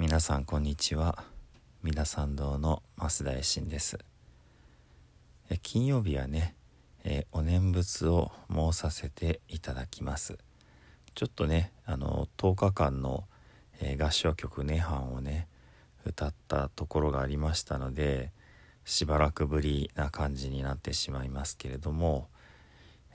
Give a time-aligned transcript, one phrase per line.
[0.00, 1.24] 皆さんこんにちは。
[1.82, 3.98] 皆さん堂の増田衛進です。
[5.50, 6.54] え金曜日はね
[7.04, 10.38] えお念仏を申させていただきます。
[11.14, 13.24] ちょっとねあの10日間の、
[13.78, 15.48] え合唱曲「涅槃」をね
[16.06, 18.32] 歌ったところがありましたので
[18.86, 22.30] しばらくぶりな感じになってしまいますけれども、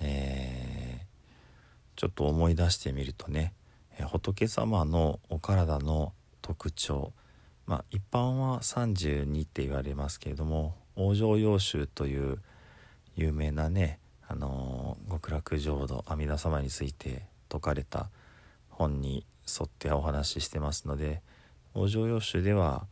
[0.00, 3.52] えー、ちょっと思い出してみるとね
[3.98, 6.14] え仏様のお体の
[6.50, 7.12] 特徴。
[7.66, 12.38] まあ一般は32って言われますけれども往生要集という
[13.14, 18.10] 有名なねあの極楽浄土阿弥陀様について説かれた
[18.68, 21.22] 本に沿ってお話ししてますので
[21.76, 22.86] 往生要集では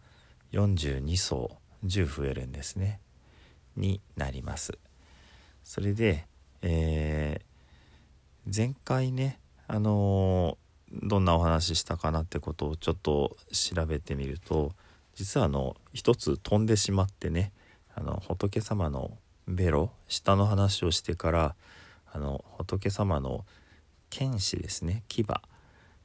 [0.53, 3.01] 42層10増えるんですね。
[3.77, 4.79] になります。
[5.65, 6.27] それで、
[6.63, 14.73] えー、前回ねあのー、どんなお話ししたかなってことをちょっと調べてみると
[15.15, 17.53] 実はあの一つ飛んでしまってね
[17.95, 21.55] あの仏様のベロ下の話をしてから
[22.13, 23.45] あの仏様の
[24.11, 25.25] 剣士ですね牙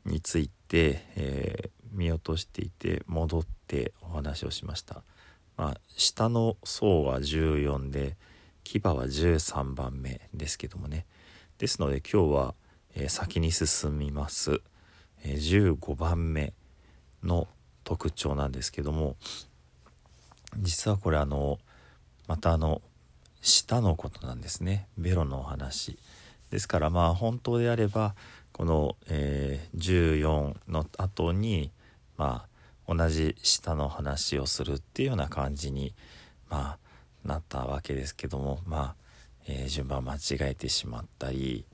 [0.05, 5.03] について、えー、見落としていて戻ってお話をしました。
[5.55, 8.17] まあ、下の層は14で
[8.63, 11.05] 牙は13番目ですけどもね
[11.59, 12.55] ですので今日は、
[12.95, 14.61] えー、先に進みます、
[15.23, 16.53] 15番目
[17.23, 17.47] の
[17.83, 19.15] 特徴なんですけども
[20.57, 21.59] 実はこれあの
[22.27, 22.81] またあの
[23.41, 24.87] 舌のことなんですね。
[24.97, 25.97] ベロのお話。
[26.49, 28.15] ですからまあ本当であれば
[28.53, 31.71] この、えー、14の後に
[32.15, 32.45] ま
[32.87, 35.93] あ同じ舌の話をするっていうような感じに
[36.49, 38.95] まあなったわけですけどもまあ、
[39.47, 41.65] えー、順番間違えてしまったり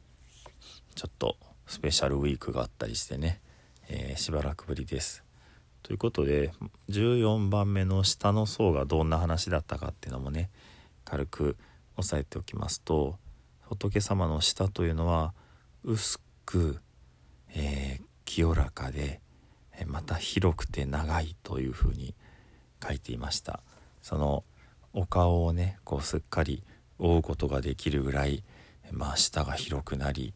[0.96, 1.36] ちょっと
[1.70, 3.40] スペシャルウィークがあったりしてね、
[3.88, 5.24] えー、しばらくぶりです。
[5.84, 6.52] ということで
[6.90, 10.50] 14番目の下の層がどんな話だったかっていうのもね
[11.06, 11.58] 軽く
[11.96, 13.18] 押さえておきますと
[13.62, 15.34] 仏様の舌というのは
[15.84, 16.80] 薄く、
[17.56, 19.22] えー、清らかで
[19.86, 22.14] また広くて長いというふうに
[22.86, 23.62] 書いていました
[24.02, 24.44] その
[24.94, 26.64] お顔をねこうすっかり
[26.98, 28.44] 覆うことができるぐらい、
[28.92, 30.34] まあ、舌が広くなり、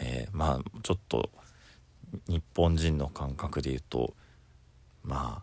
[0.00, 1.30] えー、まあちょっと
[2.26, 4.14] 日本人の感覚で言うと
[5.04, 5.42] ま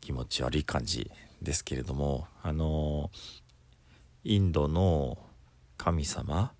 [0.00, 3.10] 気持ち悪い感じですけれどもあの
[4.24, 5.18] インドの
[5.76, 6.52] 神様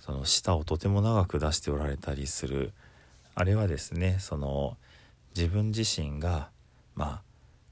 [0.00, 2.72] その舌をとても長く出しておられたりする
[3.34, 4.76] あれはですねその
[5.36, 6.50] 自分自身が
[6.94, 7.22] まあ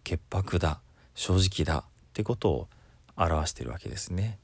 [0.05, 0.81] 潔白だ
[1.15, 2.69] 正直だってことを
[3.17, 4.39] 表してるわけですね。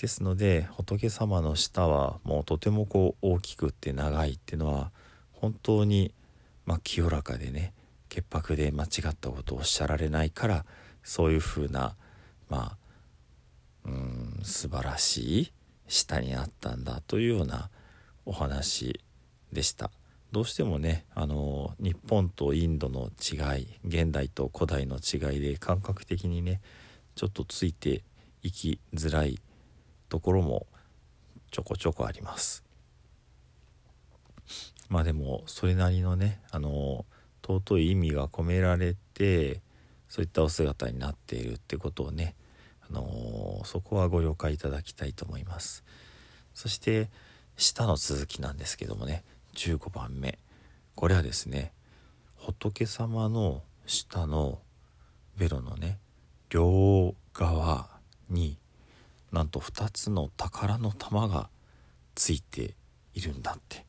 [0.00, 4.90] ですので仏様の舌はもうとてもこう大きくって長いっていうのは
[5.32, 6.14] 本当に
[6.70, 7.72] まあ、清らかでね
[8.08, 10.64] 潔白で間違ったことをおっしゃられないから
[11.02, 11.96] そういうふうな
[12.48, 12.76] ま
[13.84, 15.52] あうん素晴らしい
[15.88, 17.70] 舌になったんだというような
[18.24, 19.00] お話
[19.52, 19.90] でした。
[20.30, 26.60] どうしてもねあの日本とインドの違い現代と古代の違いで感覚的にね
[27.16, 28.04] ちょっとついて
[28.44, 29.40] いきづらい
[30.10, 30.66] ところも
[31.50, 32.62] ちょこちょこあります。
[34.90, 37.06] まあでもそれなりのねあの
[37.42, 39.62] 尊い意味が込められて
[40.08, 42.34] そういったお姿になっているってことをね、
[42.88, 45.84] あのそこはご了解いただきたいと思います
[46.52, 47.08] そして
[47.56, 49.22] 下の続きなんですけどもね
[49.54, 50.38] 15番目
[50.96, 51.72] これはですね
[52.36, 54.58] 仏様の下の
[55.36, 55.98] ベロのね
[56.48, 57.88] 両側
[58.28, 58.58] に
[59.32, 61.48] なんと2つの宝の玉が
[62.14, 62.74] ついて
[63.14, 63.86] いるんだって。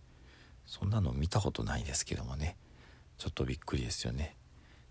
[0.66, 2.57] そんなの見たことないですけどもね。
[3.18, 4.35] ちょっとびっくりですよね。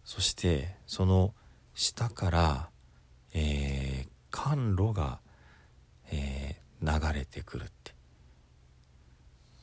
[0.04, 1.34] そしてその
[1.74, 2.70] 下から、
[3.32, 5.20] えー、甘露が、
[6.10, 7.94] えー、流れてくるって。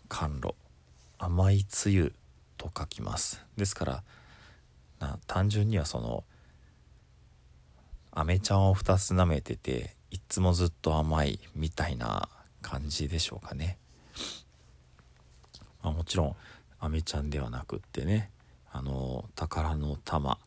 [0.09, 0.55] 甘露。
[1.19, 2.13] 甘いつゆ
[2.57, 3.45] と書きます。
[3.57, 4.03] ですから
[4.99, 6.23] な単純にはその
[8.11, 12.29] 飴ちゃんを2つ舐めてていつもずっと甘いみたいな
[12.61, 13.77] 感じでしょうかね。
[15.83, 16.35] まあ、もちろん
[16.79, 18.29] アメちゃんではなくってね
[18.71, 20.37] あの宝の玉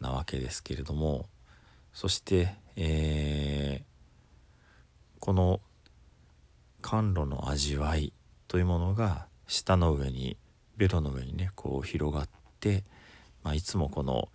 [0.00, 1.26] なわけですけれども
[1.92, 5.60] そして、えー、この
[6.80, 8.12] 甘露の味わい
[8.48, 10.36] というものが舌の上に
[10.76, 12.28] ベロの上にねこう広がっ
[12.58, 12.82] て、
[13.44, 14.28] まあ、いつもこの、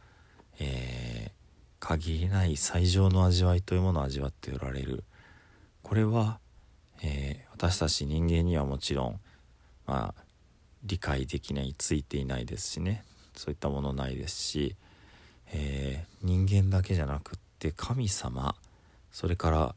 [0.60, 1.37] えー、
[1.80, 5.04] 限りない最上の味わいというものを味わっておられる。
[5.84, 6.40] これは、
[7.04, 9.20] えー、私たち人間にはもちろん
[9.86, 10.24] まあ
[10.84, 13.04] 理解できないついていないですしね。
[13.36, 14.76] そういったものないですし、
[15.54, 18.56] えー、人間だけじゃなくって神様
[19.12, 19.76] それから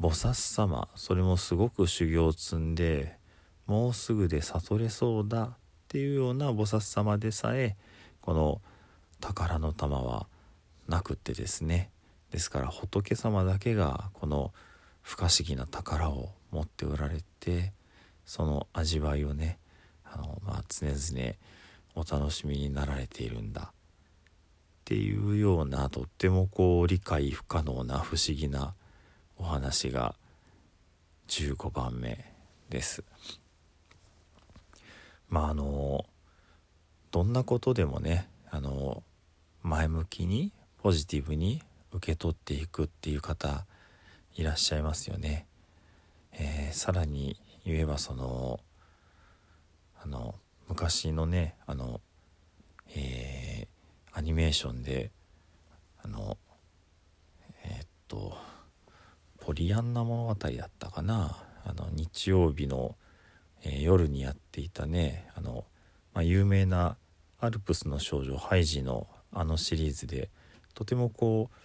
[0.00, 3.16] 菩薩様それもすごく修行を積んで
[3.66, 5.50] もうすぐで悟れそうだっ
[5.88, 7.76] ていうような菩薩様でさえ
[8.20, 8.60] この
[9.20, 10.26] 宝の玉は
[10.88, 11.90] なくってですね
[12.30, 14.52] ですから仏様だけがこの
[15.02, 17.72] 不可思議な宝を持っておられて
[18.24, 19.58] その味わいをね
[20.04, 21.34] あの、まあ、常々
[21.94, 23.70] お楽しみになられているんだっ
[24.84, 28.74] ていうようなとってもこう理解不可能な不思議な
[29.36, 30.14] お話が
[31.28, 32.24] 15番目
[32.70, 33.04] です。
[35.28, 36.06] まああの
[37.10, 39.02] どんなことでもねあの
[39.62, 43.66] 前向きにポジティブに受け取っていくっていう方
[44.34, 45.46] いらっしゃいますよね。
[46.32, 48.60] えー、さらに言えばその
[50.00, 50.36] あの
[50.68, 52.00] 昔のねあの、
[52.94, 55.10] えー、アニメーションで
[56.02, 56.38] あの
[57.64, 58.36] えー、っと
[59.40, 62.94] ポリアンナ物語だったかなあの日曜日の、
[63.64, 65.64] えー、夜にやっていたねあの、
[66.14, 66.96] まあ、有名な
[67.40, 70.30] 「アルプスの少女ハイジ」のあのシリーズで
[70.78, 71.56] とてもこう、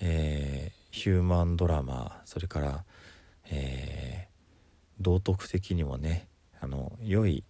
[0.00, 2.84] えー、ヒューマンドラマそれから、
[3.50, 6.28] えー、道徳的にもね
[6.60, 7.42] あの良い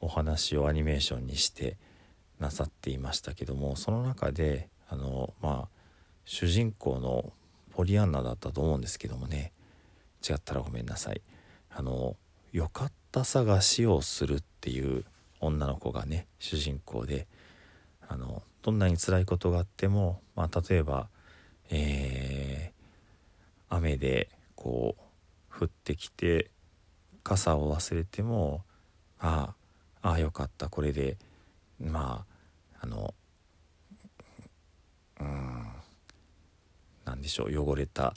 [0.00, 1.76] お話をアニメーションにして
[2.40, 5.68] なさっていましたけどもその中であのまあ
[6.24, 7.34] 主人公の
[7.72, 9.52] ポリアンナだったと思うんですけどもね
[10.26, 11.20] 違ったらごめんなさい。
[11.68, 12.16] あの
[12.52, 15.04] よかった探しをするっていう
[15.40, 17.26] 女の子がね主人公で
[18.08, 21.08] あのどんなに辛いことがあっても、まあ、例えば、
[21.68, 24.96] えー、雨でこ
[25.52, 26.50] う降ってきて
[27.22, 28.62] 傘を忘れても
[29.18, 29.54] あ
[30.00, 31.18] あああよかったこれで
[31.78, 32.24] ま
[32.80, 33.12] ああの
[35.20, 35.66] うん
[37.04, 38.14] 何でしょう汚れた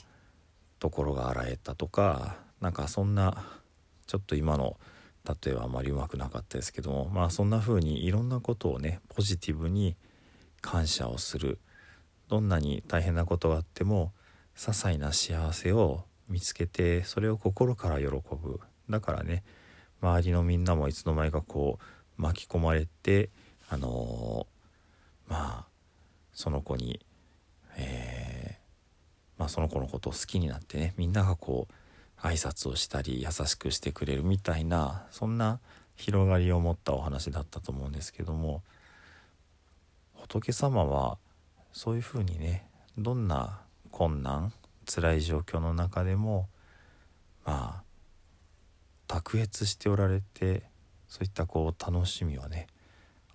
[0.78, 3.44] ところが洗えたとかなんかそんな
[4.06, 4.78] ちょっと今の
[5.44, 9.94] 例えはあまりうまくなかったですけどもまあそんな風にいろんなことをねポジティブに
[10.60, 11.58] 感謝をする。
[12.28, 14.12] どんなに大変なことがあっても
[14.54, 18.60] 些細な幸せを見つけてそれを心から喜ぶ。
[18.90, 19.44] だからね
[20.00, 23.30] 周りのみんなもいつの間にかこう巻き込まれて
[23.68, 25.66] あのー、まあ
[26.32, 27.00] その子に、
[27.76, 35.60] えー、まあ、その子のことを好きになってねみんながこう挨拶をしたり優しくしてくれるみたいなそんな
[35.96, 38.62] 広がりを持ったお話だったと思うんですけども
[40.28, 41.16] 仏様は
[41.72, 42.66] そういうふうにね
[42.98, 43.60] どんな
[43.90, 44.52] 困難
[44.84, 46.48] 辛い状況の中でも
[47.46, 47.82] まあ
[49.06, 50.64] 卓越しておられて
[51.08, 52.66] そういったこう楽しみをね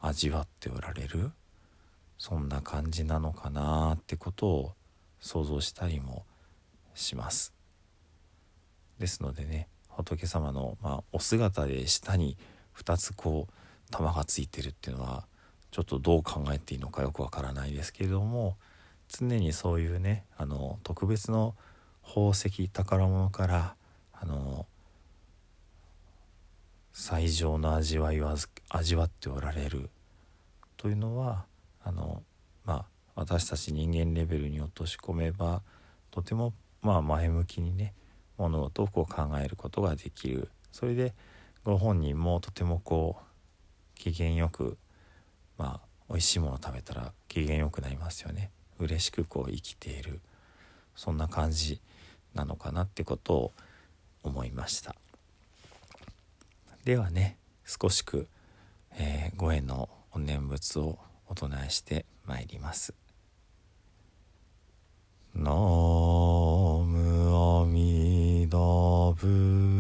[0.02, 1.32] 味わっておられる
[2.20, 4.74] そんな感じなのかなってことを
[5.20, 6.26] 想像したりも
[6.94, 7.54] します。
[9.00, 12.38] ですのでね仏様の、まあ、お姿で下に
[12.78, 15.26] 2つこう玉がついてるっていうのは
[15.74, 18.58] ちょっとどう考えていいのかよくわからないですけれども
[19.08, 21.56] 常にそういうねあの特別の
[22.06, 23.76] 宝石宝物から
[24.14, 24.68] あの
[26.92, 28.36] 最上の味わいを
[28.70, 29.90] 味わっておられる。
[30.78, 31.46] というのは
[31.84, 32.22] あの、
[32.66, 35.64] まあ、私たち人間レベルに落とし込めば
[36.12, 36.54] とても
[36.84, 37.94] まあ前向きにね
[38.38, 40.50] 物事をこう考えることができる。
[40.72, 41.16] それで
[41.64, 44.78] ご本人もとてもこう機嫌よく
[45.58, 50.20] まあ美味しいもの食べたら機嫌よくなりますよね嬉しくこう生きている
[50.96, 51.82] そんな感じ
[52.34, 53.52] なのかなってことを
[54.24, 54.96] 思いました。
[56.84, 58.28] ではね少しく、
[58.98, 62.94] えー、ご縁のお念仏をお唱えしてまいります。
[65.36, 65.58] ナム
[67.36, 68.58] アミダ
[69.20, 69.73] ブ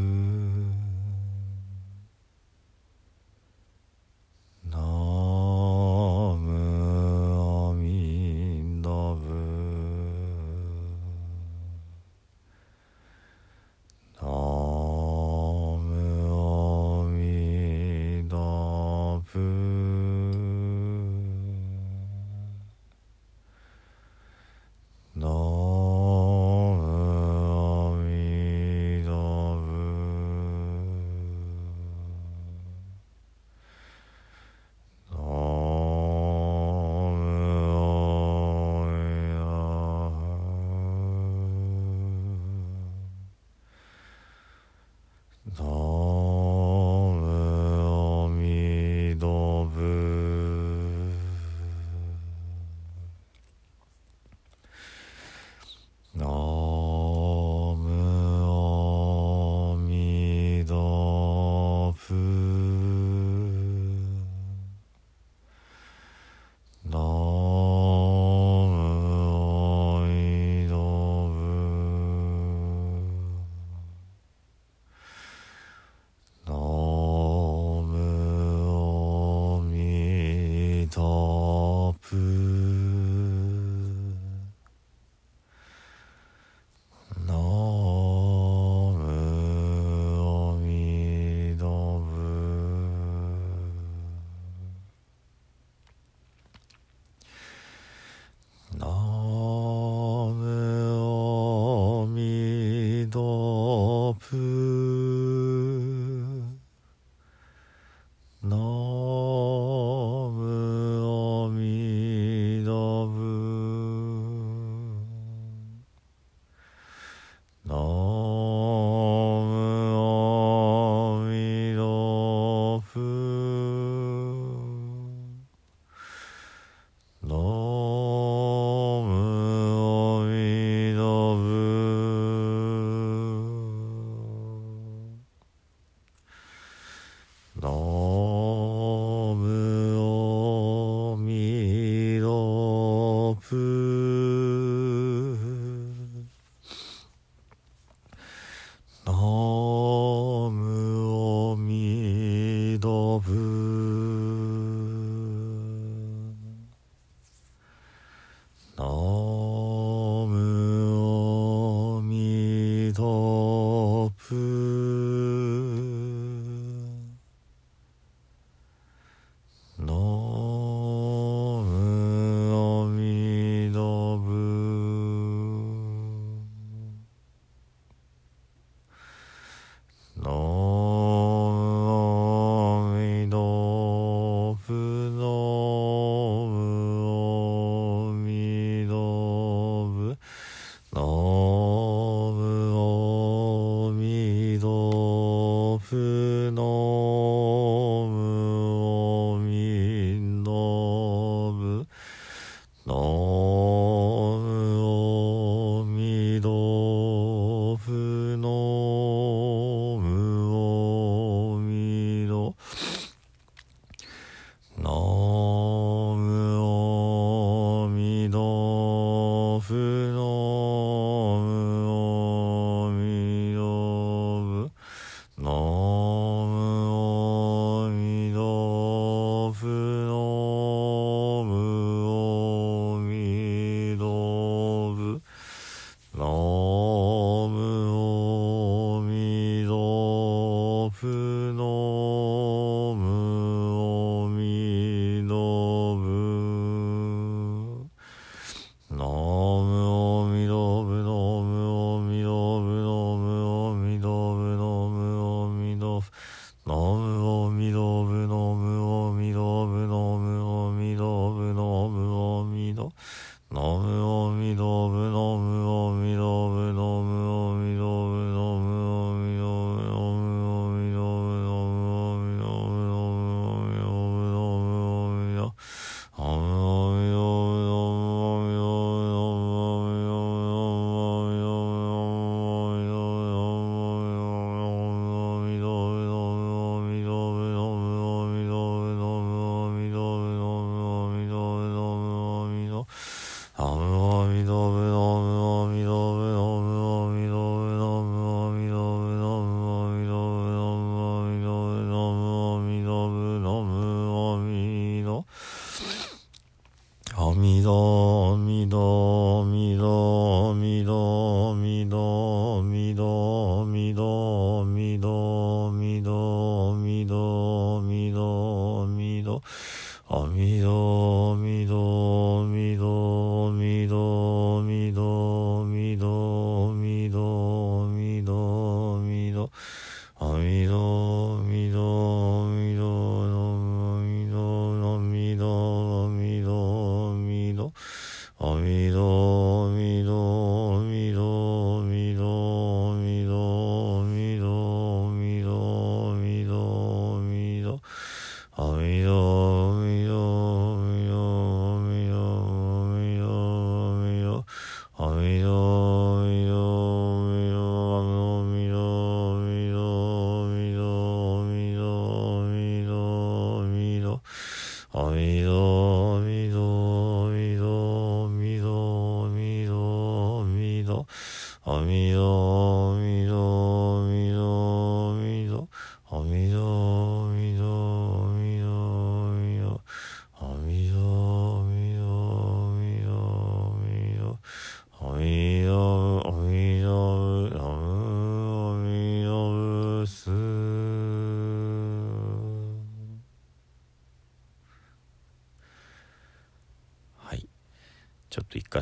[348.55, 349.02] Oh, I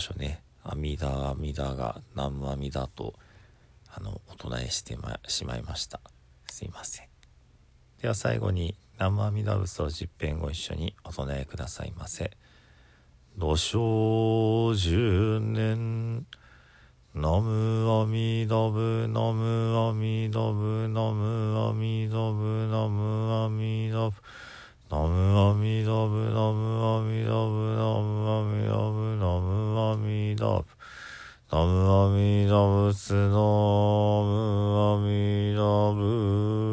[0.02, 3.14] 所ね阿弥陀阿弥陀が南無阿弥陀と
[3.88, 6.00] あのお唱えして、ま、しまいました。
[6.48, 7.08] すいません。
[8.02, 12.32] では最後に南無阿弥陀仏を十遍ご一緒にお唱えくださいませ。
[13.38, 16.26] 土生十年
[17.14, 24.16] ナムアミダブナムアミダブナムアミダブナムアミダブ
[24.92, 30.66] ナムアミダブナムアミダブナムアミダブナムアミダブ
[31.50, 33.38] ナムアミダブツナム
[34.92, 35.62] アミダ
[35.96, 36.71] ブ